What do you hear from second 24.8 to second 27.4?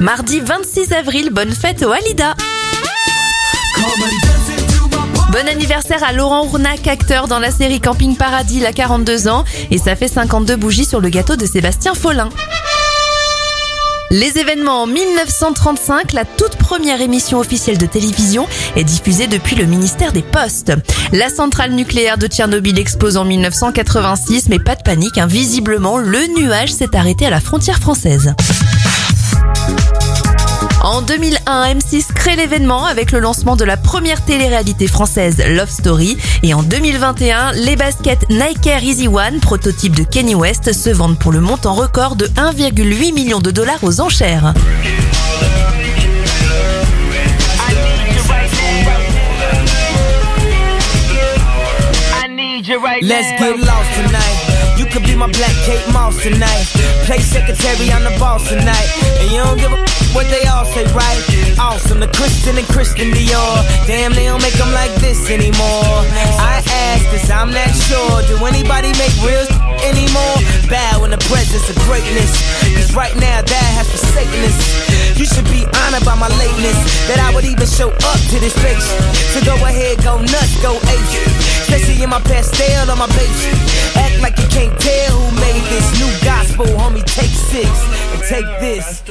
panique, hein. visiblement le nuage s'est arrêté à la